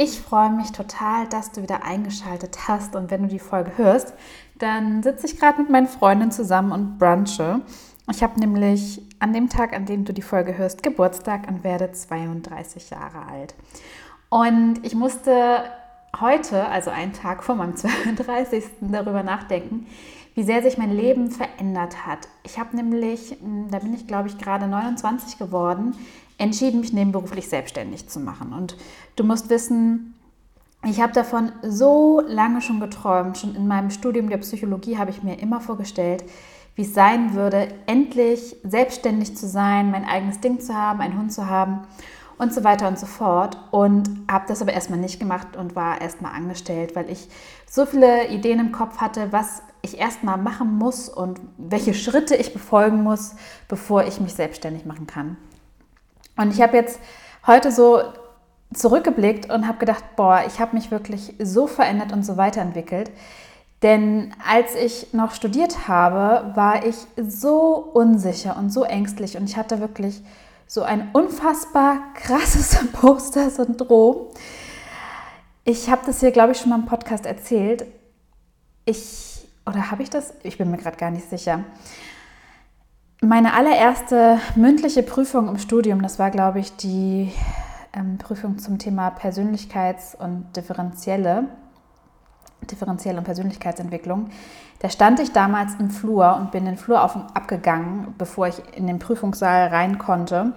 [0.00, 4.14] Ich freue mich total, dass du wieder eingeschaltet hast und wenn du die Folge hörst,
[4.56, 7.62] dann sitze ich gerade mit meinen Freundinnen zusammen und brunche.
[8.08, 11.90] Ich habe nämlich an dem Tag, an dem du die Folge hörst, Geburtstag und werde
[11.90, 13.56] 32 Jahre alt.
[14.28, 15.64] Und ich musste
[16.20, 18.66] heute, also einen Tag vor meinem 32.
[18.80, 19.88] darüber nachdenken,
[20.36, 22.28] wie sehr sich mein Leben verändert hat.
[22.44, 25.96] Ich habe nämlich, hm, da bin ich glaube ich gerade 29 geworden,
[26.38, 28.52] entschieden, mich nebenberuflich selbstständig zu machen.
[28.52, 28.76] Und
[29.16, 30.14] du musst wissen,
[30.84, 33.36] ich habe davon so lange schon geträumt.
[33.36, 36.24] Schon in meinem Studium der Psychologie habe ich mir immer vorgestellt,
[36.76, 41.32] wie es sein würde, endlich selbstständig zu sein, mein eigenes Ding zu haben, einen Hund
[41.32, 41.80] zu haben
[42.38, 43.58] und so weiter und so fort.
[43.72, 47.28] Und habe das aber erstmal nicht gemacht und war erstmal angestellt, weil ich
[47.68, 52.52] so viele Ideen im Kopf hatte, was ich erstmal machen muss und welche Schritte ich
[52.52, 53.34] befolgen muss,
[53.66, 55.36] bevor ich mich selbstständig machen kann.
[56.38, 56.98] Und ich habe jetzt
[57.46, 58.00] heute so
[58.72, 63.10] zurückgeblickt und habe gedacht, boah, ich habe mich wirklich so verändert und so weiterentwickelt.
[63.82, 69.56] Denn als ich noch studiert habe, war ich so unsicher und so ängstlich und ich
[69.56, 70.22] hatte wirklich
[70.66, 74.26] so ein unfassbar krasses Poster-Syndrom.
[75.64, 77.84] Ich habe das hier, glaube ich, schon mal im Podcast erzählt.
[78.84, 80.34] Ich, oder habe ich das?
[80.42, 81.64] Ich bin mir gerade gar nicht sicher.
[83.20, 87.32] Meine allererste mündliche Prüfung im Studium, das war, glaube ich, die
[87.92, 91.48] ähm, Prüfung zum Thema Persönlichkeits- und Differenzielle
[92.70, 94.30] differenzielle und Persönlichkeitsentwicklung.
[94.80, 98.62] Da stand ich damals im Flur und bin den Flur auf und abgegangen, bevor ich
[98.76, 100.52] in den Prüfungssaal rein konnte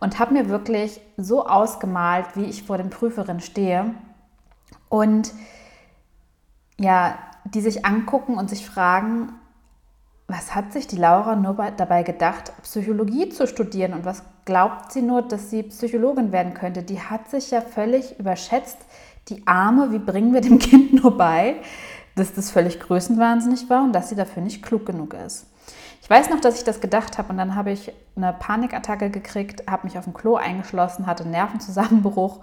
[0.00, 3.94] und habe mir wirklich so ausgemalt, wie ich vor den Prüferinnen stehe
[4.88, 5.32] und
[6.78, 9.32] ja, die sich angucken und sich fragen,
[10.28, 15.00] was hat sich die Laura nur dabei gedacht, Psychologie zu studieren und was glaubt sie
[15.00, 16.82] nur, dass sie Psychologin werden könnte?
[16.82, 18.76] Die hat sich ja völlig überschätzt,
[19.30, 21.56] die Arme, wie bringen wir dem Kind nur bei,
[22.14, 25.46] dass das völlig größenwahnsinnig war und dass sie dafür nicht klug genug ist.
[26.08, 29.70] Ich weiß noch, dass ich das gedacht habe und dann habe ich eine Panikattacke gekriegt,
[29.70, 32.40] habe mich auf dem Klo eingeschlossen, hatte einen Nervenzusammenbruch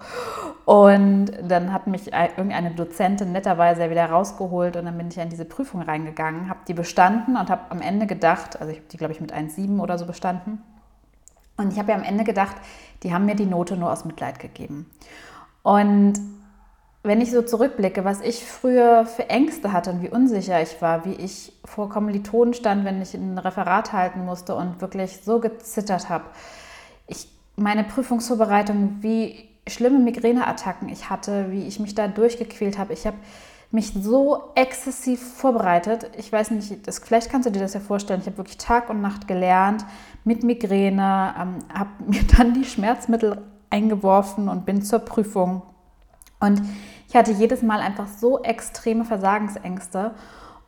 [0.64, 5.44] und dann hat mich irgendeine Dozentin netterweise wieder rausgeholt und dann bin ich in diese
[5.44, 9.12] Prüfung reingegangen, habe die bestanden und habe am Ende gedacht, also ich habe die glaube
[9.14, 10.62] ich mit 1,7 oder so bestanden
[11.56, 12.54] und ich habe ja am Ende gedacht,
[13.02, 14.88] die haben mir die Note nur aus Mitleid gegeben.
[15.64, 16.20] Und
[17.06, 21.04] wenn ich so zurückblicke, was ich früher für Ängste hatte und wie unsicher ich war,
[21.04, 26.08] wie ich vor Kommilitonen stand, wenn ich ein Referat halten musste und wirklich so gezittert
[26.08, 26.24] habe.
[27.06, 32.92] Ich, meine Prüfungsvorbereitung, wie schlimme Migräneattacken ich hatte, wie ich mich da durchgequält habe.
[32.92, 33.16] Ich habe
[33.70, 36.10] mich so exzessiv vorbereitet.
[36.16, 38.20] Ich weiß nicht, das, vielleicht kannst du dir das ja vorstellen.
[38.20, 39.84] Ich habe wirklich Tag und Nacht gelernt
[40.24, 45.62] mit Migräne, ähm, habe mir dann die Schmerzmittel eingeworfen und bin zur Prüfung.
[46.38, 46.62] Und
[47.08, 50.12] ich hatte jedes Mal einfach so extreme Versagensängste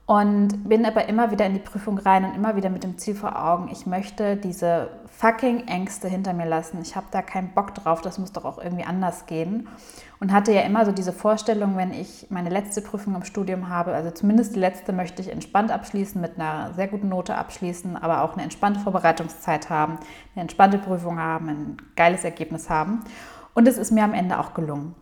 [0.08, 3.14] und bin aber immer wieder in die Prüfung rein und immer wieder mit dem Ziel
[3.14, 4.88] vor Augen, ich möchte diese
[5.18, 6.78] fucking Ängste hinter mir lassen.
[6.80, 9.68] Ich habe da keinen Bock drauf, das muss doch auch irgendwie anders gehen.
[10.18, 13.92] Und hatte ja immer so diese Vorstellung, wenn ich meine letzte Prüfung im Studium habe,
[13.92, 18.22] also zumindest die letzte möchte ich entspannt abschließen, mit einer sehr guten Note abschließen, aber
[18.22, 19.98] auch eine entspannte Vorbereitungszeit haben,
[20.34, 23.00] eine entspannte Prüfung haben, ein geiles Ergebnis haben.
[23.54, 24.94] Und es ist mir am Ende auch gelungen.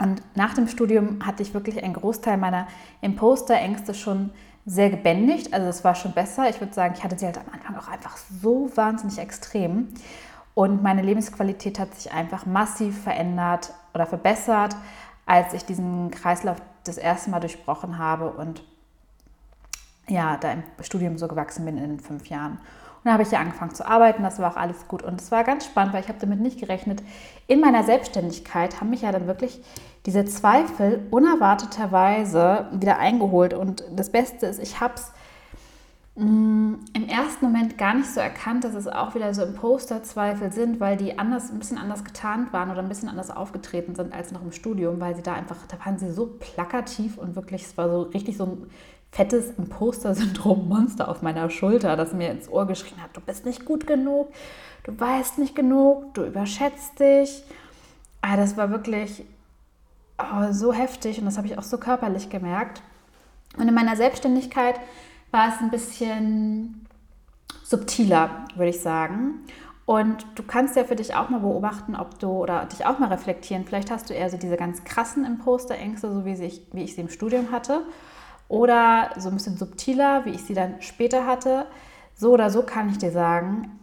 [0.00, 2.66] Und nach dem Studium hatte ich wirklich einen Großteil meiner
[3.02, 4.30] Imposter-Ängste schon
[4.64, 5.52] sehr gebändigt.
[5.52, 6.48] Also es war schon besser.
[6.48, 9.88] Ich würde sagen, ich hatte sie halt am Anfang auch einfach so wahnsinnig extrem.
[10.54, 14.74] Und meine Lebensqualität hat sich einfach massiv verändert oder verbessert,
[15.26, 18.62] als ich diesen Kreislauf das erste Mal durchbrochen habe und
[20.08, 22.58] ja, da im Studium so gewachsen bin in den fünf Jahren.
[23.00, 25.02] Und dann habe ich ja angefangen zu arbeiten, das war auch alles gut.
[25.02, 27.02] Und es war ganz spannend, weil ich habe damit nicht gerechnet.
[27.46, 29.62] In meiner Selbstständigkeit haben mich ja dann wirklich
[30.04, 33.54] diese Zweifel unerwarteterweise wieder eingeholt.
[33.54, 35.12] Und das Beste ist, ich habe es
[36.16, 40.78] mm, im ersten Moment gar nicht so erkannt, dass es auch wieder so Imposter-Zweifel sind,
[40.78, 44.30] weil die anders, ein bisschen anders getarnt waren oder ein bisschen anders aufgetreten sind als
[44.30, 47.78] noch im Studium, weil sie da einfach, da waren sie so plakativ und wirklich, es
[47.78, 48.70] war so richtig so ein
[49.12, 53.86] fettes Imposter-Syndrom-Monster auf meiner Schulter, das mir ins Ohr geschrien hat, du bist nicht gut
[53.86, 54.32] genug,
[54.84, 57.42] du weißt nicht genug, du überschätzt dich.
[58.22, 59.24] Aber ah, das war wirklich,
[60.18, 62.82] oh, so heftig und das habe ich auch so körperlich gemerkt.
[63.56, 64.78] Und in meiner Selbstständigkeit
[65.30, 66.86] war es ein bisschen
[67.64, 69.40] subtiler, würde ich sagen.
[69.86, 73.08] Und du kannst ja für dich auch mal beobachten, ob du oder dich auch mal
[73.08, 73.64] reflektieren.
[73.64, 77.00] Vielleicht hast du eher so diese ganz krassen Imposterängste, so wie ich, wie ich sie
[77.00, 77.82] im Studium hatte.
[78.50, 81.66] Oder so ein bisschen subtiler, wie ich sie dann später hatte.
[82.14, 83.78] So oder so kann ich dir sagen,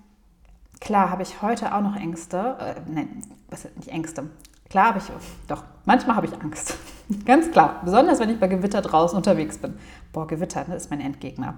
[0.79, 2.57] klar habe ich heute auch noch Ängste.
[2.59, 4.29] Äh, nein, was sind nicht Ängste?
[4.69, 5.05] Klar habe ich,
[5.47, 6.77] doch, manchmal habe ich Angst.
[7.25, 7.81] Ganz klar.
[7.83, 9.73] Besonders wenn ich bei Gewitter draußen unterwegs bin.
[10.13, 11.55] Boah, Gewitter, das ist mein Endgegner.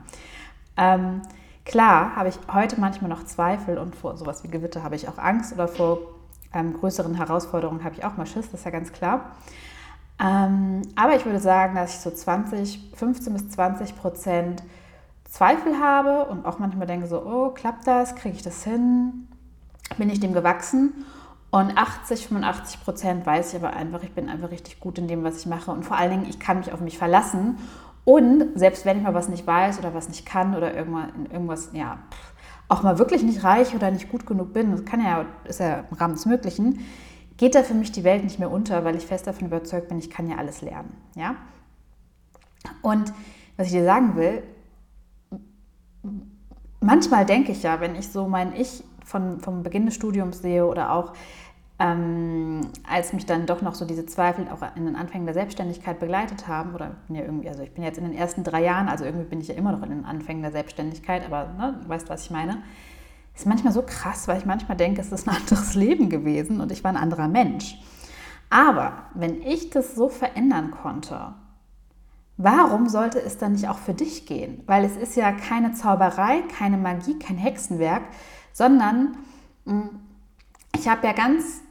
[0.77, 1.23] Ähm,
[1.69, 5.19] Klar habe ich heute manchmal noch Zweifel und vor sowas wie Gewitter habe ich auch
[5.19, 5.99] Angst oder vor
[6.51, 9.35] ähm, größeren Herausforderungen habe ich auch mal Schiss, das ist ja ganz klar.
[10.21, 14.63] Ähm, aber ich würde sagen, dass ich so 20, 15 bis 20 Prozent
[15.29, 18.15] Zweifel habe und auch manchmal denke so, oh, klappt das?
[18.15, 19.27] Kriege ich das hin?
[19.97, 21.05] Bin ich dem gewachsen?
[21.51, 25.23] Und 80, 85 Prozent weiß ich aber einfach, ich bin einfach richtig gut in dem,
[25.23, 25.71] was ich mache.
[25.71, 27.57] Und vor allen Dingen, ich kann mich auf mich verlassen
[28.05, 31.99] und selbst wenn ich mal was nicht weiß oder was nicht kann oder irgendwas, ja,
[32.67, 35.83] auch mal wirklich nicht reich oder nicht gut genug bin, das kann ja, ist ja
[35.91, 36.79] im Rahmen des Möglichen,
[37.39, 39.97] geht da für mich die Welt nicht mehr unter, weil ich fest davon überzeugt bin,
[39.97, 40.93] ich kann ja alles lernen.
[41.15, 41.35] Ja?
[42.81, 43.13] Und
[43.55, 44.43] was ich dir sagen will,
[46.81, 50.67] manchmal denke ich ja, wenn ich so mein Ich von, vom Beginn des Studiums sehe
[50.67, 51.13] oder auch
[51.79, 55.97] ähm, als mich dann doch noch so diese Zweifel auch in den Anfängen der Selbstständigkeit
[55.97, 59.05] begleitet haben, oder ja irgendwie, also ich bin jetzt in den ersten drei Jahren, also
[59.05, 62.09] irgendwie bin ich ja immer noch in den Anfängen der Selbstständigkeit, aber ne, du weißt,
[62.09, 62.61] was ich meine.
[63.39, 66.73] Ist manchmal so krass, weil ich manchmal denke, es ist ein anderes Leben gewesen und
[66.73, 67.79] ich war ein anderer Mensch.
[68.49, 71.35] Aber wenn ich das so verändern konnte,
[72.35, 74.61] warum sollte es dann nicht auch für dich gehen?
[74.65, 78.01] Weil es ist ja keine Zauberei, keine Magie, kein Hexenwerk,
[78.51, 79.15] sondern
[79.65, 80.01] hm,
[80.75, 81.61] ich habe ja ganz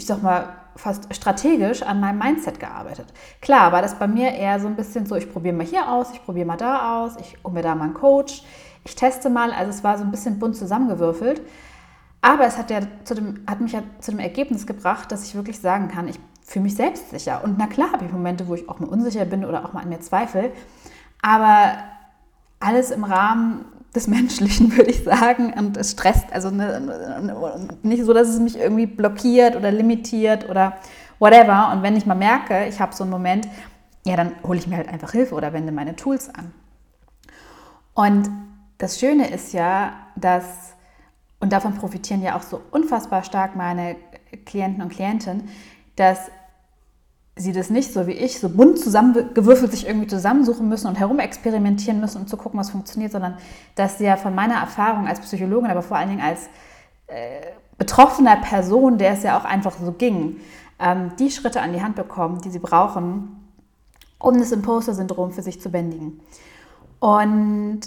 [0.00, 3.12] ich sag mal, fast strategisch an meinem Mindset gearbeitet.
[3.42, 6.10] Klar war das bei mir eher so ein bisschen so, ich probiere mal hier aus,
[6.14, 8.42] ich probiere mal da aus, ich hole mir da mal einen Coach,
[8.84, 9.52] ich teste mal.
[9.52, 11.40] Also es war so ein bisschen bunt zusammengewürfelt.
[12.22, 15.34] Aber es hat, ja zu dem, hat mich ja zu dem Ergebnis gebracht, dass ich
[15.34, 17.42] wirklich sagen kann, ich fühle mich selbstsicher.
[17.44, 19.82] Und na klar habe ich Momente, wo ich auch mal unsicher bin oder auch mal
[19.82, 20.52] an mir zweifle.
[21.22, 21.74] Aber
[22.58, 25.52] alles im Rahmen des Menschlichen, würde ich sagen.
[25.54, 27.32] Und es stresst, also ne,
[27.82, 30.76] nicht so, dass es mich irgendwie blockiert oder limitiert oder
[31.18, 31.72] whatever.
[31.72, 33.48] Und wenn ich mal merke, ich habe so einen Moment,
[34.04, 36.52] ja, dann hole ich mir halt einfach Hilfe oder wende meine Tools an.
[37.94, 38.30] Und
[38.80, 40.74] das Schöne ist ja, dass,
[41.38, 43.96] und davon profitieren ja auch so unfassbar stark meine
[44.46, 45.48] Klienten und Klientinnen,
[45.96, 46.30] dass
[47.36, 52.00] sie das nicht so wie ich, so bunt zusammengewürfelt sich irgendwie zusammensuchen müssen und herumexperimentieren
[52.00, 53.36] müssen, um zu gucken, was funktioniert, sondern
[53.74, 56.48] dass sie ja von meiner Erfahrung als Psychologin, aber vor allen Dingen als
[57.06, 60.40] äh, betroffener Person, der es ja auch einfach so ging,
[60.78, 63.50] ähm, die Schritte an die Hand bekommen, die sie brauchen,
[64.18, 66.20] um das Imposter-Syndrom für sich zu bändigen.
[66.98, 67.80] Und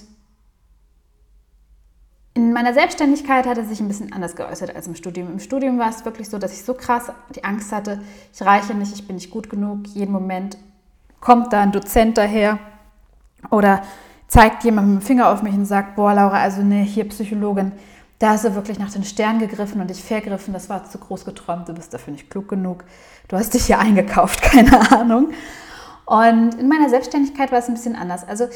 [2.35, 5.31] in meiner Selbstständigkeit hat es sich ein bisschen anders geäußert als im Studium.
[5.31, 8.01] Im Studium war es wirklich so, dass ich so krass die Angst hatte,
[8.33, 9.88] ich reiche nicht, ich bin nicht gut genug.
[9.88, 10.57] Jeden Moment
[11.19, 12.57] kommt da ein Dozent daher
[13.51, 13.83] oder
[14.27, 17.71] zeigt jemand mit dem Finger auf mich und sagt, boah Laura, also ne, hier Psychologin,
[18.18, 21.25] da hast du wirklich nach den Sternen gegriffen und dich vergriffen, das war zu groß
[21.25, 22.83] geträumt, du bist dafür nicht klug genug,
[23.27, 25.30] du hast dich hier eingekauft, keine Ahnung.
[26.06, 28.28] Und in meiner Selbstständigkeit war es ein bisschen anders.
[28.28, 28.47] Also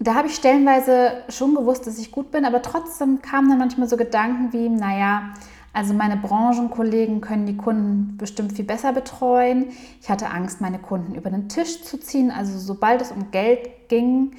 [0.00, 3.88] da habe ich stellenweise schon gewusst, dass ich gut bin, aber trotzdem kamen dann manchmal
[3.88, 5.34] so Gedanken wie, naja,
[5.72, 9.66] also meine Branchenkollegen können die Kunden bestimmt viel besser betreuen.
[10.00, 12.30] Ich hatte Angst, meine Kunden über den Tisch zu ziehen.
[12.30, 14.32] Also sobald es um Geld ging,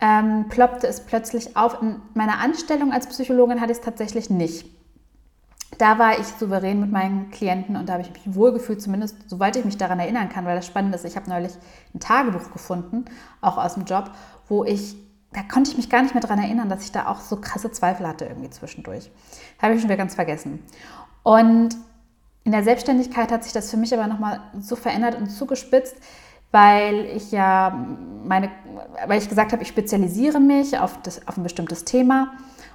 [0.00, 1.82] ähm, ploppte es plötzlich auf.
[1.82, 4.66] In meiner Anstellung als Psychologin hatte ich es tatsächlich nicht.
[5.78, 9.56] Da war ich souverän mit meinen Klienten und da habe ich mich wohlgefühlt, zumindest soweit
[9.56, 11.52] ich mich daran erinnern kann, weil das Spannende ist, ich habe neulich
[11.94, 13.06] ein Tagebuch gefunden,
[13.40, 14.10] auch aus dem Job,
[14.48, 14.96] wo ich,
[15.32, 17.70] da konnte ich mich gar nicht mehr daran erinnern, dass ich da auch so krasse
[17.72, 19.10] Zweifel hatte irgendwie zwischendurch.
[19.60, 20.62] Habe ich schon wieder ganz vergessen.
[21.22, 21.76] Und
[22.44, 25.96] in der Selbstständigkeit hat sich das für mich aber nochmal so verändert und zugespitzt,
[26.50, 27.86] weil ich ja
[28.24, 28.50] meine,
[29.06, 32.32] weil ich gesagt habe, ich spezialisiere mich auf, das, auf ein bestimmtes Thema.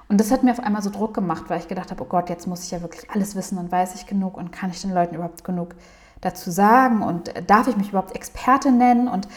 [0.08, 2.30] Und das hat mir auf einmal so Druck gemacht, weil ich gedacht habe, oh Gott,
[2.30, 4.92] jetzt muss ich ja wirklich alles wissen und weiß ich genug und kann ich den
[4.92, 5.74] Leuten überhaupt genug
[6.20, 9.28] dazu sagen und darf ich mich überhaupt Experte nennen und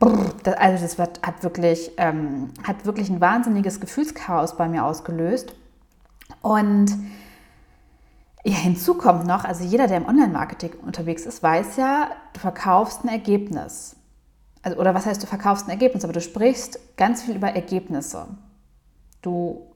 [0.00, 5.54] also das wird, hat, wirklich, ähm, hat wirklich ein wahnsinniges Gefühlschaos bei mir ausgelöst.
[6.40, 6.94] Und
[8.44, 13.04] ja, hinzu kommt noch, also jeder, der im Online-Marketing unterwegs ist, weiß ja, du verkaufst
[13.04, 13.96] ein Ergebnis.
[14.62, 18.28] Also, oder was heißt, du verkaufst ein Ergebnis, aber du sprichst ganz viel über Ergebnisse.
[19.22, 19.66] Du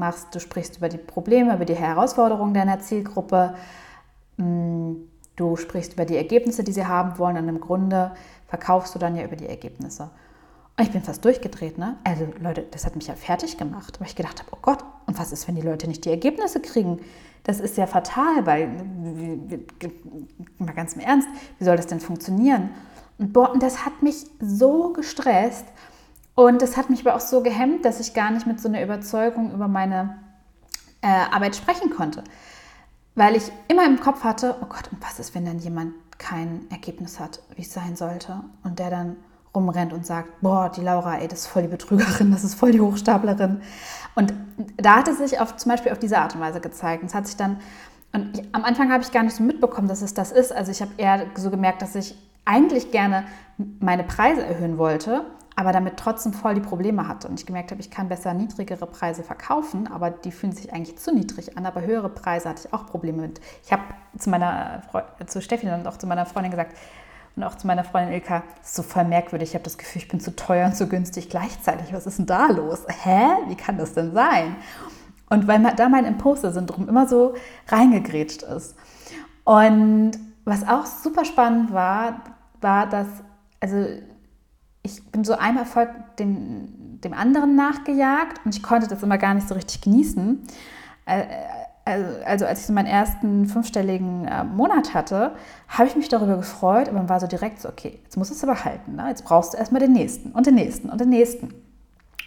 [0.00, 3.54] machst, du sprichst über die Probleme, über die Herausforderungen deiner Zielgruppe.
[4.36, 4.94] Mm,
[5.40, 8.12] Du sprichst über die Ergebnisse, die sie haben wollen und im Grunde
[8.46, 10.10] verkaufst du dann ja über die Ergebnisse.
[10.76, 11.96] Und ich bin fast durchgedreht, ne?
[12.04, 15.18] Also Leute, das hat mich ja fertig gemacht, weil ich gedacht habe, oh Gott, und
[15.18, 17.00] was ist, wenn die Leute nicht die Ergebnisse kriegen?
[17.44, 18.68] Das ist ja fatal, weil,
[20.58, 21.28] mal ganz im Ernst,
[21.58, 22.68] wie soll das denn funktionieren?
[23.16, 25.64] Und, boah, und das hat mich so gestresst
[26.40, 28.82] und das hat mich aber auch so gehemmt, dass ich gar nicht mit so einer
[28.82, 30.16] Überzeugung über meine
[31.02, 32.24] äh, Arbeit sprechen konnte.
[33.14, 36.66] Weil ich immer im Kopf hatte, oh Gott, und was ist, wenn dann jemand kein
[36.70, 38.40] Ergebnis hat, wie es sein sollte?
[38.64, 39.16] Und der dann
[39.54, 42.72] rumrennt und sagt, boah, die Laura, ey, das ist voll die Betrügerin, das ist voll
[42.72, 43.60] die Hochstaplerin.
[44.14, 44.32] Und
[44.78, 47.02] da hat es sich auf, zum Beispiel auf diese Art und Weise gezeigt.
[47.02, 47.60] Und es hat sich dann,
[48.14, 50.54] und ich, am Anfang habe ich gar nicht so mitbekommen, dass es das ist.
[50.54, 52.16] Also ich habe eher so gemerkt, dass ich
[52.46, 53.24] eigentlich gerne
[53.78, 55.26] meine Preise erhöhen wollte,
[55.60, 57.28] aber damit trotzdem voll die Probleme hatte.
[57.28, 60.96] Und ich gemerkt habe, ich kann besser niedrigere Preise verkaufen, aber die fühlen sich eigentlich
[60.96, 61.66] zu niedrig an.
[61.66, 63.42] Aber höhere Preise hatte ich auch Probleme mit.
[63.62, 63.82] Ich habe
[64.16, 64.80] zu meiner
[65.26, 66.74] zu Steffi und auch zu meiner Freundin gesagt,
[67.36, 69.50] und auch zu meiner Freundin Ilka, das ist so voll merkwürdig.
[69.50, 71.92] Ich habe das Gefühl, ich bin zu teuer und zu günstig gleichzeitig.
[71.92, 72.86] Was ist denn da los?
[72.88, 73.26] Hä?
[73.48, 74.56] Wie kann das denn sein?
[75.28, 77.34] Und weil da mein Imposter-Syndrom immer so
[77.68, 78.76] reingegrätscht ist.
[79.44, 80.12] Und
[80.46, 82.22] was auch super spannend war,
[82.62, 83.08] war, dass,
[83.60, 83.84] also
[84.90, 89.34] ich bin so einem Erfolg dem, dem anderen nachgejagt und ich konnte das immer gar
[89.34, 90.42] nicht so richtig genießen.
[91.06, 91.24] Äh,
[91.84, 95.32] also, also als ich so meinen ersten fünfstelligen äh, Monat hatte,
[95.68, 98.34] habe ich mich darüber gefreut, aber man war so direkt so, okay, jetzt musst du
[98.34, 98.96] es aber halten.
[98.96, 99.08] Ne?
[99.08, 101.54] Jetzt brauchst du erstmal den nächsten und den nächsten und den nächsten.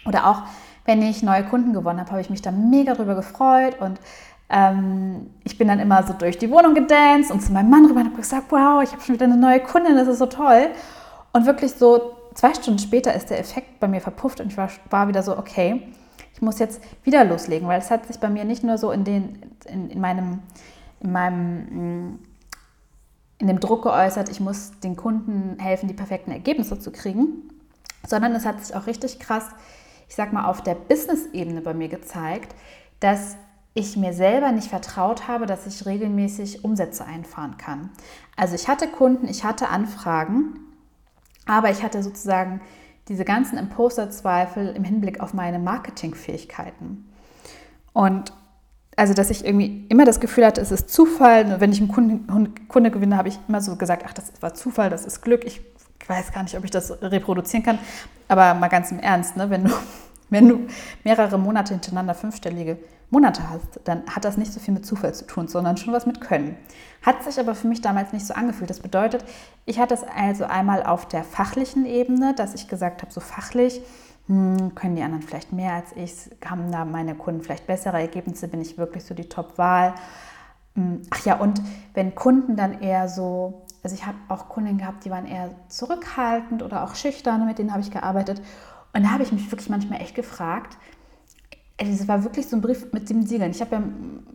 [0.06, 0.42] Oder auch,
[0.84, 3.98] wenn ich neue Kunden gewonnen habe, habe ich mich da mega darüber gefreut und
[4.50, 8.00] ähm, ich bin dann immer so durch die Wohnung gedanced und zu meinem Mann rüber
[8.00, 10.68] und habe gesagt, wow, ich habe schon wieder eine neue Kundin, das ist so toll.
[11.32, 14.68] Und wirklich so zwei Stunden später ist der Effekt bei mir verpufft und ich war,
[14.90, 15.82] war wieder so, okay,
[16.32, 19.04] ich muss jetzt wieder loslegen, weil es hat sich bei mir nicht nur so in,
[19.04, 20.40] den, in, in meinem,
[21.00, 22.18] in meinem mm,
[23.38, 27.50] in dem Druck geäußert, ich muss den Kunden helfen, die perfekten Ergebnisse zu kriegen,
[28.06, 29.44] sondern es hat sich auch richtig krass,
[30.08, 32.54] ich sag mal, auf der Business-Ebene bei mir gezeigt,
[33.00, 33.36] dass
[33.74, 37.90] ich mir selber nicht vertraut habe, dass ich regelmäßig Umsätze einfahren kann.
[38.36, 40.60] Also ich hatte Kunden, ich hatte Anfragen,
[41.46, 42.60] aber ich hatte sozusagen
[43.08, 47.10] diese ganzen Imposter-Zweifel im Hinblick auf meine Marketingfähigkeiten.
[47.92, 48.32] Und
[48.96, 51.60] also, dass ich irgendwie immer das Gefühl hatte, es ist Zufall.
[51.60, 54.88] Wenn ich einen Kunde, Kunde gewinne, habe ich immer so gesagt, ach, das war Zufall,
[54.88, 55.44] das ist Glück.
[55.44, 55.60] Ich
[56.06, 57.78] weiß gar nicht, ob ich das reproduzieren kann.
[58.28, 59.50] Aber mal ganz im Ernst, ne?
[59.50, 59.70] wenn, du,
[60.34, 60.66] wenn du
[61.04, 62.78] mehrere Monate hintereinander fünfstellige
[63.10, 66.04] Monate hast, dann hat das nicht so viel mit Zufall zu tun, sondern schon was
[66.04, 66.56] mit Können.
[67.02, 68.70] Hat sich aber für mich damals nicht so angefühlt.
[68.70, 69.24] Das bedeutet,
[69.64, 73.80] ich hatte es also einmal auf der fachlichen Ebene, dass ich gesagt habe, so fachlich
[74.26, 78.48] hm, können die anderen vielleicht mehr als ich, haben da meine Kunden vielleicht bessere Ergebnisse,
[78.48, 79.94] bin ich wirklich so die Top-Wahl.
[80.74, 81.60] Hm, ach ja, und
[81.92, 86.62] wenn Kunden dann eher so, also ich habe auch Kunden gehabt, die waren eher zurückhaltend
[86.62, 88.40] oder auch schüchtern, mit denen habe ich gearbeitet.
[88.94, 90.78] Und da habe ich mich wirklich manchmal echt gefragt,
[91.76, 93.50] es war wirklich so ein Brief mit sieben Siegeln.
[93.50, 93.66] Ich ja,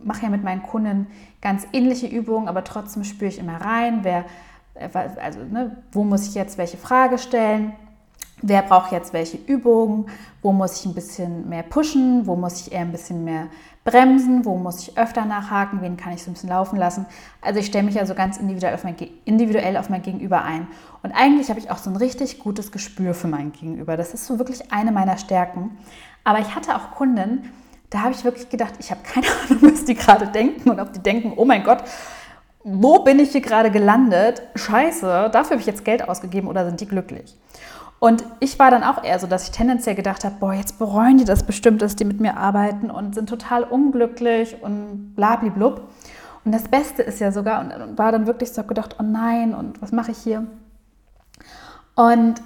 [0.04, 1.06] mache ja mit meinen Kunden
[1.40, 4.26] ganz ähnliche Übungen, aber trotzdem spüre ich immer rein, wer,
[4.74, 4.88] äh,
[5.20, 7.72] also, ne, wo muss ich jetzt welche Frage stellen,
[8.42, 10.06] wer braucht jetzt welche Übungen,
[10.42, 13.46] wo muss ich ein bisschen mehr pushen, wo muss ich eher ein bisschen mehr
[13.84, 17.06] bremsen, wo muss ich öfter nachhaken, wen kann ich so ein bisschen laufen lassen.
[17.40, 18.94] Also ich stelle mich ja so ganz individuell auf, mein,
[19.24, 20.68] individuell auf mein Gegenüber ein.
[21.02, 23.96] Und eigentlich habe ich auch so ein richtig gutes Gespür für mein Gegenüber.
[23.96, 25.78] Das ist so wirklich eine meiner Stärken.
[26.24, 27.50] Aber ich hatte auch Kunden,
[27.88, 30.92] da habe ich wirklich gedacht, ich habe keine Ahnung, was die gerade denken und ob
[30.92, 31.82] die denken, oh mein Gott,
[32.62, 34.42] wo bin ich hier gerade gelandet?
[34.54, 37.34] Scheiße, dafür habe ich jetzt Geld ausgegeben oder sind die glücklich?
[38.00, 41.18] Und ich war dann auch eher so, dass ich tendenziell gedacht habe, boah, jetzt bereuen
[41.18, 45.82] die das bestimmt, dass die mit mir arbeiten und sind total unglücklich und blablablub.
[46.46, 49.82] Und das Beste ist ja sogar, und war dann wirklich so gedacht, oh nein, und
[49.82, 50.46] was mache ich hier?
[51.94, 52.40] Und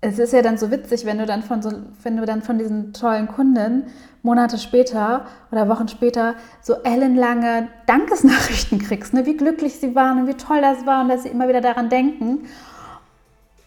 [0.00, 1.70] es ist ja dann so witzig, wenn du dann von so,
[2.02, 3.84] wenn du dann von diesen tollen Kunden
[4.22, 9.26] Monate später oder Wochen später so ellenlange Dankesnachrichten kriegst, ne?
[9.26, 11.90] wie glücklich sie waren und wie toll das war und dass sie immer wieder daran
[11.90, 12.46] denken.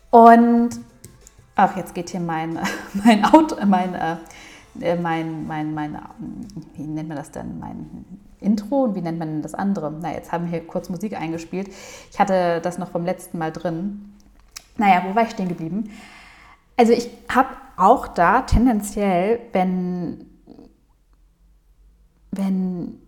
[0.09, 0.79] Und
[1.55, 2.59] ach, jetzt geht hier mein,
[2.93, 5.97] mein Auto, mein, äh, mein, mein, mein,
[6.73, 8.05] wie nennt man das denn, mein
[8.41, 9.91] Intro und wie nennt man das andere?
[10.01, 11.69] Na, jetzt haben wir hier kurz Musik eingespielt.
[12.11, 14.13] Ich hatte das noch vom letzten Mal drin.
[14.77, 15.89] Naja, wo war ich stehen geblieben?
[16.77, 20.25] Also ich habe auch da tendenziell, wenn,
[22.31, 22.99] wenn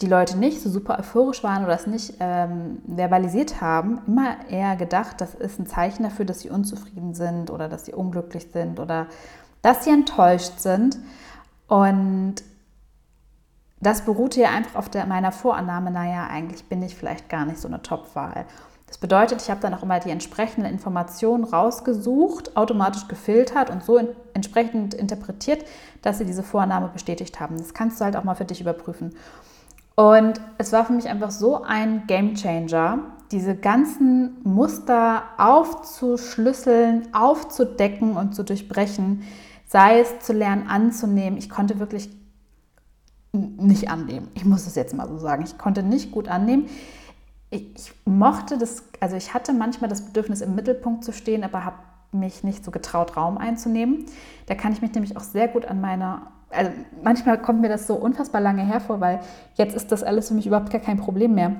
[0.00, 4.76] die Leute nicht so super euphorisch waren oder es nicht ähm, verbalisiert haben, immer eher
[4.76, 8.78] gedacht, das ist ein Zeichen dafür, dass sie unzufrieden sind oder dass sie unglücklich sind
[8.78, 9.08] oder
[9.62, 10.98] dass sie enttäuscht sind.
[11.66, 12.36] Und
[13.80, 17.58] das beruhte ja einfach auf der, meiner Vorannahme, naja, eigentlich bin ich vielleicht gar nicht
[17.58, 18.44] so eine Top-Wahl.
[18.86, 23.98] Das bedeutet, ich habe dann auch immer die entsprechenden Informationen rausgesucht, automatisch gefiltert und so
[23.98, 25.64] in, entsprechend interpretiert,
[26.02, 27.58] dass sie diese Vorannahme bestätigt haben.
[27.58, 29.14] Das kannst du halt auch mal für dich überprüfen.
[29.98, 33.00] Und es war für mich einfach so ein Game Changer,
[33.32, 39.24] diese ganzen Muster aufzuschlüsseln, aufzudecken und zu durchbrechen,
[39.66, 41.36] sei es zu lernen anzunehmen.
[41.36, 42.10] Ich konnte wirklich
[43.32, 44.28] nicht annehmen.
[44.34, 45.42] Ich muss es jetzt mal so sagen.
[45.42, 46.66] Ich konnte nicht gut annehmen.
[47.50, 51.64] Ich, ich mochte das, also ich hatte manchmal das Bedürfnis, im Mittelpunkt zu stehen, aber
[51.64, 51.78] habe
[52.12, 54.06] mich nicht so getraut, Raum einzunehmen.
[54.46, 56.70] Da kann ich mich nämlich auch sehr gut an meiner also
[57.02, 59.20] manchmal kommt mir das so unfassbar lange hervor, weil
[59.54, 61.52] jetzt ist das alles für mich überhaupt gar kein Problem mehr.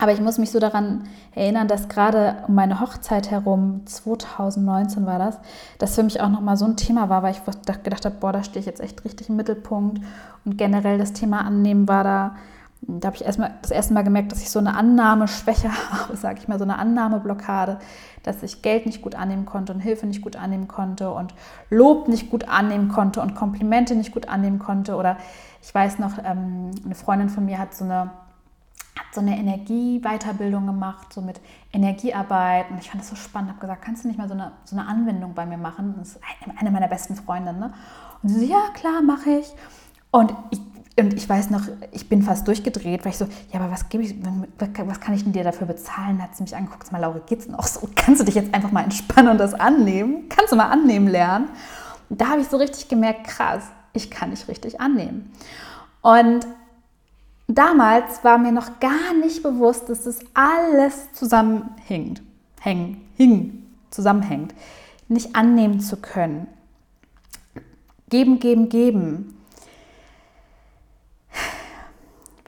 [0.00, 5.18] Aber ich muss mich so daran erinnern, dass gerade um meine Hochzeit herum, 2019 war
[5.18, 5.38] das,
[5.78, 8.44] das für mich auch nochmal so ein Thema war, weil ich gedacht habe, boah, da
[8.44, 10.00] stehe ich jetzt echt richtig im Mittelpunkt.
[10.44, 12.36] Und generell das Thema Annehmen war da,
[12.82, 16.38] da habe ich erstmal das erste Mal gemerkt, dass ich so eine Annahmeschwäche habe, sage
[16.38, 17.78] ich mal, so eine Annahmeblockade,
[18.22, 21.34] dass ich Geld nicht gut annehmen konnte und Hilfe nicht gut annehmen konnte und
[21.70, 24.96] Lob nicht gut annehmen konnte und Komplimente nicht gut annehmen konnte.
[24.96, 25.18] Oder
[25.62, 28.10] ich weiß noch, ähm, eine Freundin von mir hat so eine
[28.98, 31.40] hat so eine Energieweiterbildung gemacht, so mit
[31.72, 32.68] Energiearbeit.
[32.70, 33.50] Und ich fand das so spannend.
[33.50, 35.94] habe gesagt, kannst du nicht mal so eine, so eine Anwendung bei mir machen?
[35.98, 36.20] Das ist
[36.58, 37.60] eine meiner besten Freundinnen.
[37.60, 37.72] Ne?
[38.22, 39.52] Und sie so, ja, klar, mache ich.
[40.10, 40.60] Und ich
[40.98, 41.62] und ich weiß noch,
[41.92, 44.16] ich bin fast durchgedreht, weil ich so, ja, aber was gebe ich,
[44.58, 46.18] was kann ich denn dir dafür bezahlen?
[46.18, 47.88] Da hat sie mich angeguckt, sag mal, Laura, geht's noch so?
[47.94, 50.28] Kannst du dich jetzt einfach mal entspannen und das annehmen?
[50.28, 51.48] Kannst du mal annehmen lernen?
[52.10, 53.62] Und da habe ich so richtig gemerkt, krass,
[53.92, 55.32] ich kann nicht richtig annehmen.
[56.02, 56.46] Und
[57.46, 62.22] damals war mir noch gar nicht bewusst, dass das alles zusammenhängt,
[62.60, 64.52] hängen, hing, zusammenhängt.
[65.08, 66.48] Nicht annehmen zu können.
[68.10, 69.37] Geben, geben, geben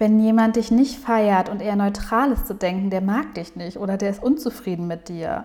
[0.01, 3.77] wenn jemand dich nicht feiert und eher neutral ist zu denken, der mag dich nicht
[3.77, 5.45] oder der ist unzufrieden mit dir.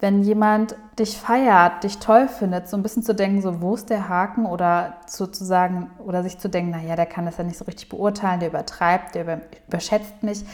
[0.00, 3.88] Wenn jemand dich feiert, dich toll findet, so ein bisschen zu denken, so wo ist
[3.88, 7.64] der Haken oder sozusagen oder sich zu denken, naja, der kann das ja nicht so
[7.64, 10.44] richtig beurteilen, der übertreibt, der überschätzt mich.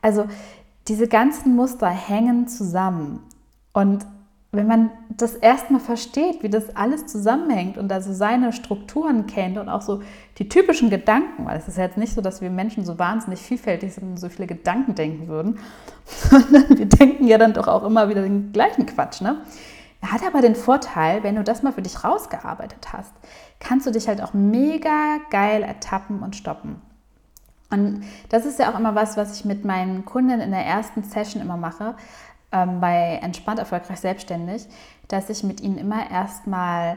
[0.00, 0.26] Also
[0.88, 3.20] diese ganzen Muster hängen zusammen
[3.72, 4.04] und
[4.54, 9.70] wenn man das erstmal versteht, wie das alles zusammenhängt und also seine Strukturen kennt und
[9.70, 10.02] auch so
[10.36, 13.40] die typischen Gedanken, weil es ist ja jetzt nicht so, dass wir Menschen so wahnsinnig
[13.40, 15.58] vielfältig sind und so viele Gedanken denken würden,
[16.04, 19.22] sondern wir denken ja dann doch auch immer wieder den gleichen Quatsch.
[19.22, 19.40] Ne?
[20.02, 23.14] Hat aber den Vorteil, wenn du das mal für dich rausgearbeitet hast,
[23.58, 26.76] kannst du dich halt auch mega geil ertappen und stoppen.
[27.70, 31.04] Und das ist ja auch immer was, was ich mit meinen Kunden in der ersten
[31.04, 31.94] Session immer mache
[32.52, 34.66] ähm, bei Entspannt Erfolgreich Selbstständig,
[35.08, 36.96] dass ich mit ihnen immer erstmal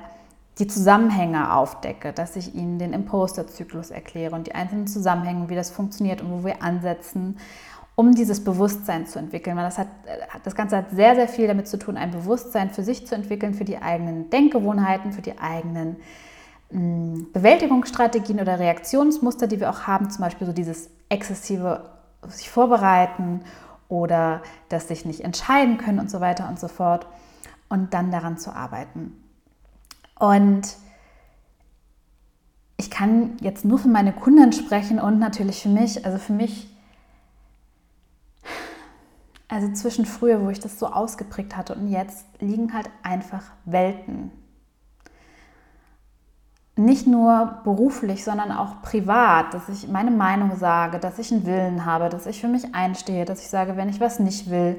[0.60, 5.70] die Zusammenhänge aufdecke, dass ich ihnen den Imposter-Zyklus erkläre und die einzelnen Zusammenhänge, wie das
[5.70, 7.38] funktioniert und wo wir ansetzen,
[7.96, 9.58] um dieses Bewusstsein zu entwickeln.
[9.58, 9.88] Weil das, hat,
[10.44, 13.54] das Ganze hat sehr, sehr viel damit zu tun, ein Bewusstsein für sich zu entwickeln,
[13.54, 15.98] für die eigenen Denkgewohnheiten, für die eigenen
[16.72, 21.89] mh, mm, Bewältigungsstrategien oder Reaktionsmuster, die wir auch haben, zum Beispiel so dieses exzessive
[22.28, 23.41] sich vorbereiten
[23.88, 27.08] oder das sich nicht entscheiden können und so weiter und so fort
[27.69, 29.21] und dann daran zu arbeiten.
[30.17, 30.76] Und
[32.78, 36.67] ich kann jetzt nur für meine Kunden sprechen und natürlich für mich, also für mich,
[39.48, 44.32] also zwischen früher, wo ich das so ausgeprägt hatte und jetzt liegen halt einfach Welten
[46.78, 51.86] nicht nur beruflich, sondern auch privat, dass ich meine Meinung sage, dass ich einen Willen
[51.86, 54.78] habe, dass ich für mich einstehe, dass ich sage, wenn ich was nicht will,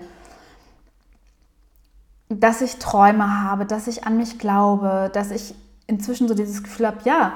[2.29, 5.55] dass ich Träume habe, dass ich an mich glaube, dass ich
[5.87, 7.33] inzwischen so dieses Gefühl habe, ja,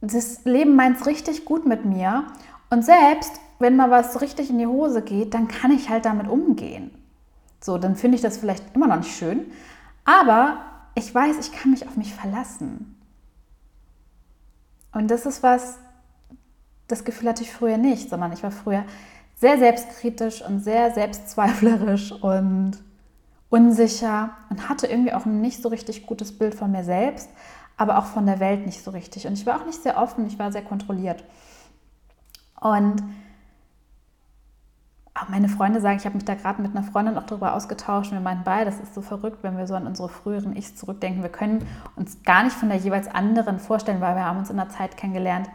[0.00, 2.26] das Leben meint es richtig gut mit mir
[2.70, 6.28] und selbst wenn mal was richtig in die Hose geht, dann kann ich halt damit
[6.28, 6.92] umgehen.
[7.60, 9.46] So, dann finde ich das vielleicht immer noch nicht schön,
[10.04, 10.58] aber
[10.94, 12.97] ich weiß, ich kann mich auf mich verlassen.
[14.98, 15.78] Und das ist was,
[16.88, 18.84] das Gefühl hatte ich früher nicht, sondern ich war früher
[19.36, 22.72] sehr selbstkritisch und sehr selbstzweiflerisch und
[23.48, 27.30] unsicher und hatte irgendwie auch ein nicht so richtig gutes Bild von mir selbst,
[27.76, 29.28] aber auch von der Welt nicht so richtig.
[29.28, 31.22] Und ich war auch nicht sehr offen, ich war sehr kontrolliert.
[32.60, 33.00] Und
[35.28, 38.18] meine Freunde sagen, ich habe mich da gerade mit einer Freundin auch darüber ausgetauscht und
[38.18, 41.22] wir meinten beide, das ist so verrückt, wenn wir so an unsere früheren Ichs zurückdenken.
[41.22, 44.56] Wir können uns gar nicht von der jeweils anderen vorstellen, weil wir haben uns in
[44.56, 45.48] der Zeit kennengelernt,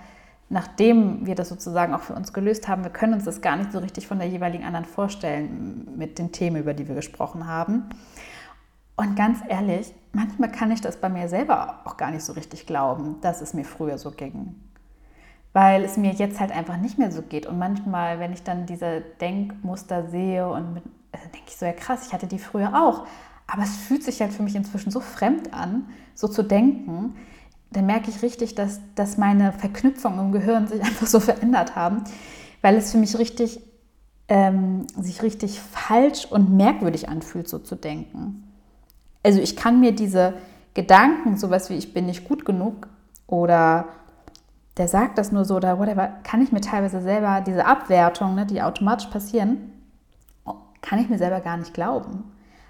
[0.50, 2.84] nachdem wir das sozusagen auch für uns gelöst haben.
[2.84, 6.32] Wir können uns das gar nicht so richtig von der jeweiligen anderen vorstellen mit den
[6.32, 7.86] Themen, über die wir gesprochen haben.
[8.96, 12.68] Und ganz ehrlich, manchmal kann ich das bei mir selber auch gar nicht so richtig
[12.68, 14.56] glauben, dass es mir früher so ging.
[15.54, 17.46] Weil es mir jetzt halt einfach nicht mehr so geht.
[17.46, 22.08] Und manchmal, wenn ich dann diese Denkmuster sehe und also denke ich so, ja krass,
[22.08, 23.06] ich hatte die früher auch.
[23.46, 25.86] Aber es fühlt sich halt für mich inzwischen so fremd an,
[26.16, 27.16] so zu denken.
[27.72, 32.04] Da merke ich richtig, dass, dass meine Verknüpfungen im Gehirn sich einfach so verändert haben,
[32.62, 33.60] weil es für mich richtig,
[34.30, 38.52] ähm, sich richtig falsch und merkwürdig anfühlt, so zu denken.
[39.22, 40.34] Also ich kann mir diese
[40.74, 42.88] Gedanken, sowas wie ich bin nicht gut genug
[43.28, 43.88] oder
[44.78, 48.46] der sagt das nur so oder whatever, kann ich mir teilweise selber diese Abwertung, ne,
[48.46, 49.72] die automatisch passieren,
[50.82, 52.24] kann ich mir selber gar nicht glauben.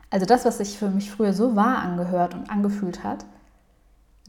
[0.09, 3.25] Also das, was sich für mich früher so wahr angehört und angefühlt hat,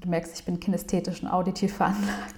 [0.00, 2.36] du merkst, ich bin kinästhetisch und auditiv veranlagt,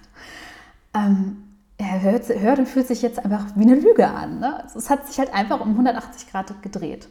[0.94, 1.42] ähm,
[1.78, 4.40] er hört, hört, und fühlt sich jetzt einfach wie eine Lüge an.
[4.40, 4.64] Ne?
[4.74, 7.06] Es hat sich halt einfach um 180 Grad gedreht.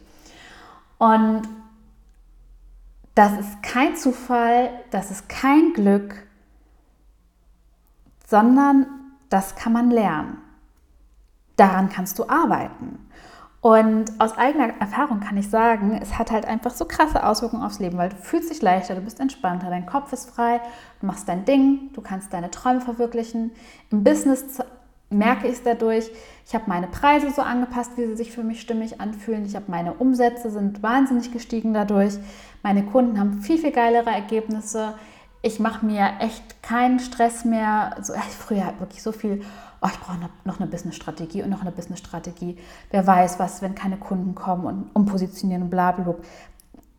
[0.98, 1.42] Und
[3.14, 6.25] das ist kein Zufall, das ist kein Glück,
[8.26, 8.86] sondern
[9.30, 10.38] das kann man lernen.
[11.56, 12.98] Daran kannst du arbeiten.
[13.62, 17.80] Und aus eigener Erfahrung kann ich sagen, es hat halt einfach so krasse Auswirkungen aufs
[17.80, 20.60] Leben, weil du fühlst dich leichter, du bist entspannter, dein Kopf ist frei,
[21.00, 23.50] du machst dein Ding, du kannst deine Träume verwirklichen.
[23.90, 24.60] Im Business
[25.10, 26.10] merke ich es dadurch,
[26.46, 29.44] ich habe meine Preise so angepasst, wie sie sich für mich stimmig anfühlen.
[29.44, 32.14] Ich habe meine Umsätze sind wahnsinnig gestiegen dadurch.
[32.62, 34.94] Meine Kunden haben viel, viel geilere Ergebnisse
[35.46, 37.94] ich mache mir echt keinen Stress mehr.
[38.02, 39.42] So, früher halt wirklich so viel,
[39.80, 42.58] oh, ich brauche noch eine Business-Strategie und noch eine Business-Strategie.
[42.90, 46.16] Wer weiß was, wenn keine Kunden kommen und umpositionieren und blablabla.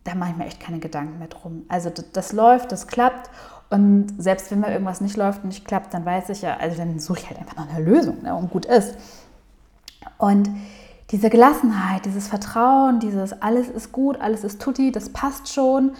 [0.04, 1.64] Da mache ich mir echt keine Gedanken mehr drum.
[1.68, 3.28] Also das, das läuft, das klappt.
[3.68, 6.78] Und selbst wenn mir irgendwas nicht läuft und nicht klappt, dann weiß ich ja, also
[6.78, 8.96] dann suche ich halt einfach nach einer Lösung ne, und gut ist.
[10.16, 10.48] Und
[11.10, 15.92] diese Gelassenheit, dieses Vertrauen, dieses alles ist gut, alles ist tutti, das passt schon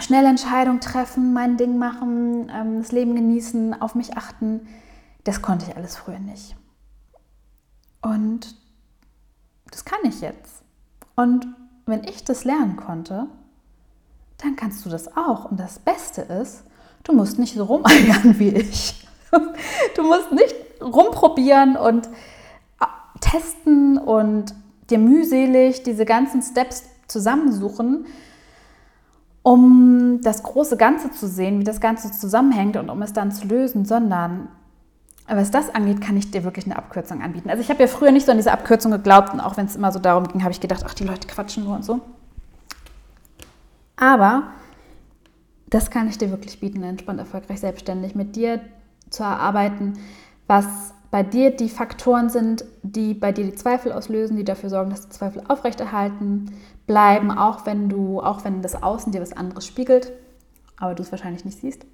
[0.00, 4.68] schnell Entscheidungen treffen, mein Ding machen, ähm, das Leben genießen, auf mich achten,
[5.24, 6.56] das konnte ich alles früher nicht.
[8.02, 8.54] Und
[9.70, 10.62] das kann ich jetzt.
[11.16, 11.46] Und
[11.86, 13.26] wenn ich das lernen konnte,
[14.38, 15.50] dann kannst du das auch.
[15.50, 16.64] Und das Beste ist,
[17.04, 19.06] du musst nicht so rumeiern wie ich.
[19.96, 22.86] Du musst nicht rumprobieren und äh,
[23.20, 24.54] testen und
[24.88, 28.06] dir mühselig diese ganzen Steps zusammensuchen,
[29.46, 33.46] um das große Ganze zu sehen, wie das Ganze zusammenhängt und um es dann zu
[33.46, 34.48] lösen, sondern
[35.28, 37.48] was das angeht, kann ich dir wirklich eine Abkürzung anbieten.
[37.48, 39.76] Also ich habe ja früher nicht so an diese Abkürzung geglaubt und auch wenn es
[39.76, 42.00] immer so darum ging, habe ich gedacht, ach, die Leute quatschen nur und so.
[43.94, 44.48] Aber
[45.70, 48.58] das kann ich dir wirklich bieten, entspannt, erfolgreich, selbstständig mit dir
[49.10, 49.92] zu erarbeiten,
[50.48, 50.66] was
[51.12, 55.02] bei dir die Faktoren sind, die bei dir die Zweifel auslösen, die dafür sorgen, dass
[55.02, 56.50] die Zweifel aufrechterhalten
[56.86, 60.12] bleiben, auch wenn du, auch wenn das Außen dir was anderes spiegelt,
[60.76, 61.86] aber du es wahrscheinlich nicht siehst.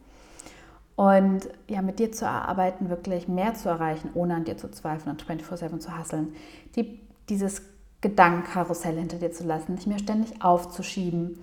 [0.95, 5.17] Und ja, mit dir zu erarbeiten, wirklich mehr zu erreichen, ohne an dir zu zweifeln
[5.17, 6.35] und 24-7 zu hasseln.
[6.77, 7.63] Die, dieses
[8.03, 11.39] Gedankenkarussell hinter dir zu lassen, nicht mehr ständig aufzuschieben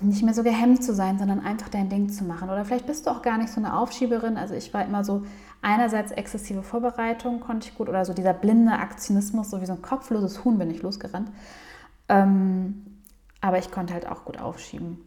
[0.00, 2.48] nicht mehr so gehemmt zu sein, sondern einfach dein Ding zu machen.
[2.50, 4.36] Oder vielleicht bist du auch gar nicht so eine Aufschieberin.
[4.36, 5.24] Also ich war immer so,
[5.62, 9.82] einerseits exzessive Vorbereitung konnte ich gut oder so dieser blinde Aktionismus, so wie so ein
[9.82, 11.30] kopfloses Huhn bin ich losgerannt.
[12.08, 12.86] Ähm,
[13.40, 14.98] aber ich konnte halt auch gut aufschieben.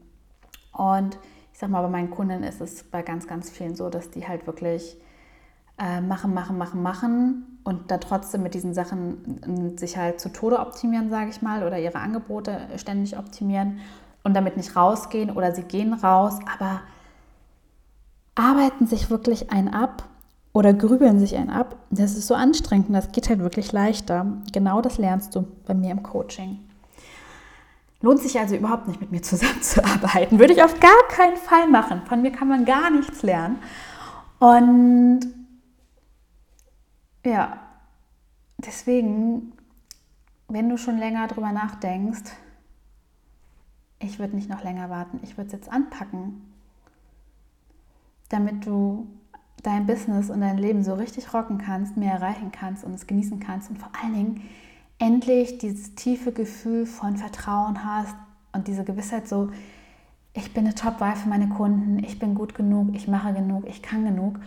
[0.71, 1.17] Und
[1.53, 4.27] ich sag mal, bei meinen Kunden ist es bei ganz, ganz vielen so, dass die
[4.27, 4.97] halt wirklich
[5.77, 10.59] äh, machen, machen, machen, machen und da trotzdem mit diesen Sachen sich halt zu Tode
[10.59, 13.79] optimieren, sage ich mal, oder ihre Angebote ständig optimieren
[14.23, 16.81] und damit nicht rausgehen oder sie gehen raus, aber
[18.35, 20.03] arbeiten sich wirklich ein ab
[20.53, 21.77] oder grübeln sich ein ab.
[21.89, 24.25] Das ist so anstrengend und das geht halt wirklich leichter.
[24.51, 26.59] Genau das lernst du bei mir im Coaching.
[28.01, 30.39] Lohnt sich also überhaupt nicht mit mir zusammenzuarbeiten.
[30.39, 32.01] Würde ich auf gar keinen Fall machen.
[32.05, 33.57] Von mir kann man gar nichts lernen.
[34.39, 35.21] Und
[37.23, 37.59] ja,
[38.57, 39.53] deswegen,
[40.47, 42.31] wenn du schon länger drüber nachdenkst,
[43.99, 46.41] ich würde nicht noch länger warten, ich würde es jetzt anpacken,
[48.29, 49.07] damit du
[49.63, 53.39] dein Business und dein Leben so richtig rocken kannst, mehr erreichen kannst und es genießen
[53.39, 54.41] kannst und vor allen Dingen
[54.99, 58.15] endlich dieses tiefe Gefühl von Vertrauen hast
[58.53, 59.49] und diese Gewissheit so,
[60.33, 63.81] ich bin eine Top-Wahl für meine Kunden, ich bin gut genug, ich mache genug, ich
[63.81, 64.39] kann genug.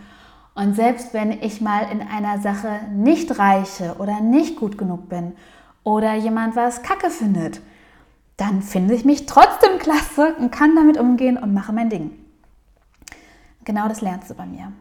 [0.55, 5.33] Und selbst wenn ich mal in einer Sache nicht reiche oder nicht gut genug bin
[5.83, 7.61] oder jemand was Kacke findet,
[8.37, 12.11] dann finde ich mich trotzdem klasse und kann damit umgehen und mache mein Ding.
[13.63, 14.71] Genau das lernst du bei mir.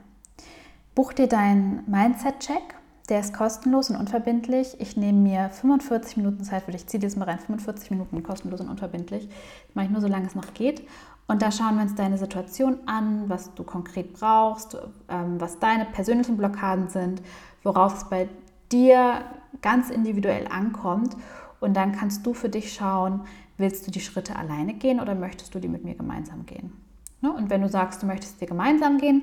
[0.95, 2.77] Buch dir deinen Mindset-Check.
[3.09, 4.77] Der ist kostenlos und unverbindlich.
[4.81, 6.83] Ich nehme mir 45 Minuten Zeit für dich.
[6.83, 7.41] Ich ziehe das mal rein.
[7.41, 9.29] 45 Minuten kostenlos und unverbindlich.
[9.29, 10.87] Das mache ich nur, solange es noch geht.
[11.27, 14.77] Und da schauen wir uns deine Situation an, was du konkret brauchst,
[15.09, 17.23] ähm, was deine persönlichen Blockaden sind,
[17.65, 18.29] worauf es bei
[18.71, 19.23] dir
[19.63, 21.17] ganz individuell ankommt.
[21.59, 23.23] Und dann kannst du für dich schauen,
[23.59, 26.73] willst du die Schritte alleine gehen oder möchtest du die mit mir gemeinsam gehen?
[27.21, 27.33] Ne?
[27.33, 29.23] Und wenn du sagst, du möchtest die gemeinsam gehen,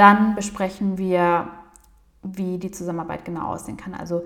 [0.00, 1.48] dann besprechen wir,
[2.22, 3.92] wie die Zusammenarbeit genau aussehen kann.
[3.92, 4.24] Also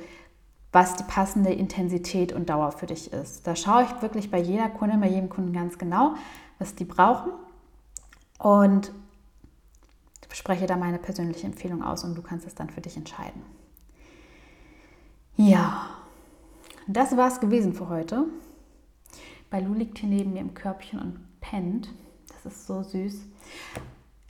[0.71, 3.45] was die passende Intensität und Dauer für dich ist.
[3.45, 6.15] Da schaue ich wirklich bei jeder Kundin, bei jedem Kunden ganz genau,
[6.61, 7.33] was die brauchen
[8.39, 8.93] und
[10.33, 13.43] spreche da meine persönliche Empfehlung aus und du kannst es dann für dich entscheiden.
[15.37, 15.91] Ja,
[16.87, 18.27] das war es gewesen für heute.
[19.51, 21.89] Balu liegt hier neben mir im Körbchen und pennt.
[22.29, 23.27] Das ist so süß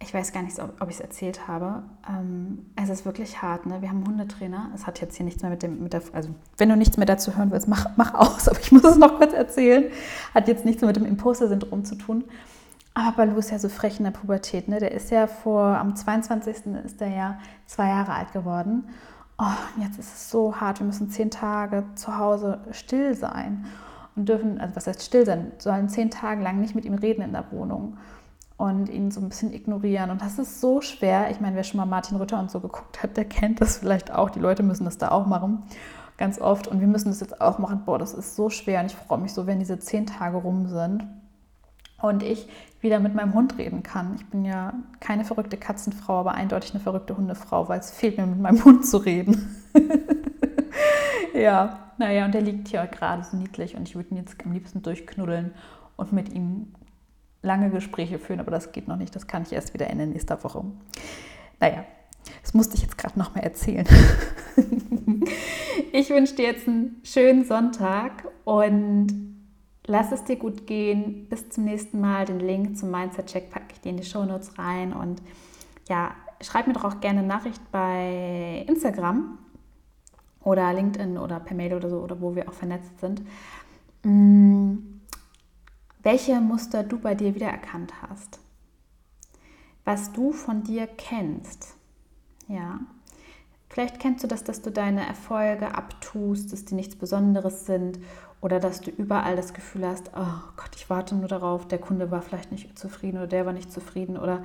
[0.04, 1.82] ich weiß gar nicht, ob, ich es erzählt habe.
[2.08, 3.66] Ähm, es ist wirklich hart.
[3.66, 3.80] Ne?
[3.80, 4.70] Wir haben Hundetrainer.
[4.74, 7.06] Es hat jetzt hier nichts mehr mit dem, mit der, also wenn du nichts mehr
[7.06, 8.48] dazu hören willst, mach, mach aus.
[8.48, 9.84] Aber ich muss es noch kurz erzählen.
[10.34, 12.24] Hat jetzt nichts mehr mit dem Imposter-Syndrom zu tun.
[12.92, 14.68] Aber Balu ist ja so frech in der Pubertät.
[14.68, 14.78] Ne?
[14.78, 16.66] Der ist ja vor, am 22.
[16.84, 18.84] ist er ja zwei Jahre alt geworden.
[19.38, 20.80] Oh, jetzt ist es so hart.
[20.80, 23.64] Wir müssen zehn Tage zu Hause still sein
[24.14, 27.22] und dürfen, also was heißt still sein, sollen zehn Tage lang nicht mit ihm reden
[27.22, 27.96] in der Wohnung
[28.56, 30.10] und ihn so ein bisschen ignorieren.
[30.10, 31.30] Und das ist so schwer.
[31.30, 34.12] Ich meine, wer schon mal Martin Rütter und so geguckt hat, der kennt das vielleicht
[34.12, 34.30] auch.
[34.30, 35.64] Die Leute müssen das da auch machen,
[36.16, 36.68] ganz oft.
[36.68, 37.82] Und wir müssen das jetzt auch machen.
[37.84, 38.80] Boah, das ist so schwer.
[38.80, 41.04] Und ich freue mich so, wenn diese zehn Tage rum sind
[42.00, 42.48] und ich
[42.80, 44.14] wieder mit meinem Hund reden kann.
[44.16, 48.26] Ich bin ja keine verrückte Katzenfrau, aber eindeutig eine verrückte Hundefrau, weil es fehlt mir,
[48.26, 49.56] mit meinem Hund zu reden.
[51.34, 54.52] ja, naja, und der liegt hier gerade so niedlich und ich würde ihn jetzt am
[54.52, 55.52] liebsten durchknuddeln
[55.96, 56.74] und mit ihm
[57.44, 59.14] lange Gespräche führen, aber das geht noch nicht.
[59.14, 60.64] Das kann ich erst wieder Ende nächster Woche.
[61.60, 61.84] Naja,
[62.42, 63.86] das musste ich jetzt gerade noch mal erzählen.
[65.92, 69.08] ich wünsche dir jetzt einen schönen Sonntag und
[69.86, 71.28] lass es dir gut gehen.
[71.28, 72.24] Bis zum nächsten Mal.
[72.24, 74.92] Den Link zum Mindset-Check packe ich dir in die Show Notes rein.
[74.92, 75.22] Und
[75.88, 79.38] ja, schreib mir doch auch gerne Nachricht bei Instagram
[80.42, 83.22] oder LinkedIn oder per Mail oder so oder wo wir auch vernetzt sind.
[84.02, 84.63] Mm
[86.04, 88.38] welche Muster du bei dir wiedererkannt hast,
[89.84, 91.74] was du von dir kennst.
[92.46, 92.80] Ja,
[93.68, 97.98] vielleicht kennst du das, dass du deine Erfolge abtust, dass die nichts Besonderes sind
[98.42, 102.10] oder dass du überall das Gefühl hast, oh Gott, ich warte nur darauf, der Kunde
[102.10, 104.42] war vielleicht nicht zufrieden oder der war nicht zufrieden oder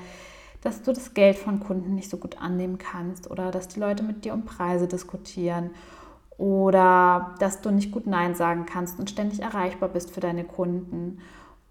[0.62, 4.04] dass du das Geld von Kunden nicht so gut annehmen kannst oder dass die Leute
[4.04, 5.72] mit dir um Preise diskutieren
[6.38, 11.20] oder dass du nicht gut Nein sagen kannst und ständig erreichbar bist für deine Kunden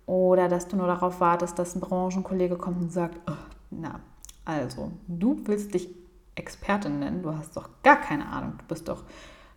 [0.09, 3.35] oder dass du nur darauf wartest, dass ein Branchenkollege kommt und sagt, oh,
[3.71, 4.01] na,
[4.47, 5.95] also, du willst dich
[6.35, 9.05] Expertin nennen, du hast doch gar keine Ahnung, du bist doch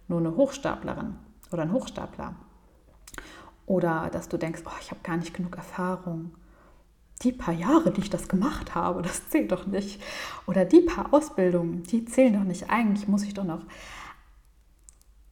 [0.10, 1.16] nur eine Hochstaplerin
[1.54, 2.36] oder ein Hochstapler.
[3.66, 6.34] Oder dass du denkst, oh, ich habe gar nicht genug Erfahrung.
[7.22, 10.04] Die paar Jahre, die ich das gemacht habe, das zählt doch nicht.
[10.48, 12.70] Oder die paar Ausbildungen, die zählen doch nicht.
[12.70, 13.62] Eigentlich muss ich doch noch.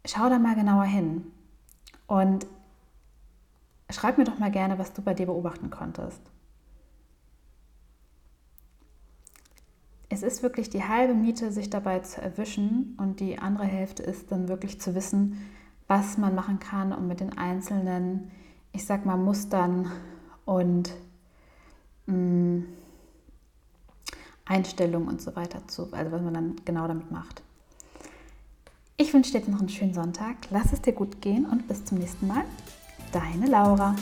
[0.06, 1.26] Schau da mal genauer hin.
[2.08, 2.48] Und
[3.90, 6.22] schreib mir doch mal gerne, was du bei dir beobachten konntest.
[10.10, 14.32] Es ist wirklich die halbe Miete, sich dabei zu erwischen und die andere Hälfte ist
[14.32, 15.38] dann wirklich zu wissen,
[15.88, 18.32] was man machen kann, um mit den einzelnen,
[18.72, 19.92] ich sag mal, Mustern
[20.46, 20.94] und
[22.08, 22.66] mh, mm,
[24.46, 27.44] Einstellungen und so weiter zu, also was man dann genau damit macht.
[28.98, 31.86] Ich wünsche dir jetzt noch einen schönen Sonntag, lass es dir gut gehen und bis
[31.86, 32.44] zum nächsten Mal.
[33.12, 33.96] Deine Laura.